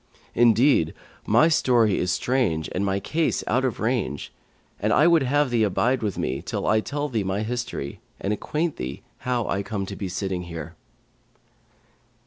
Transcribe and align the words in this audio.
Indeed, 0.33 0.95
my 1.27 1.47
story 1.47 1.99
is 1.99 2.11
strange 2.11 2.67
and 2.73 2.83
my 2.83 2.99
case 2.99 3.43
out 3.45 3.63
of 3.63 3.79
range, 3.79 4.33
and 4.79 4.91
I 4.91 5.05
would 5.05 5.21
have 5.21 5.51
thee 5.51 5.61
abide 5.61 6.01
with 6.01 6.17
me, 6.17 6.41
till 6.41 6.65
I 6.65 6.79
tell 6.79 7.07
thee 7.07 7.23
my 7.23 7.43
history 7.43 7.99
and 8.19 8.33
acquaint 8.33 8.77
thee 8.77 9.03
how 9.19 9.47
I 9.47 9.61
come 9.61 9.85
to 9.85 9.95
be 9.95 10.09
sitting 10.09 10.41
here.'" 10.41 10.75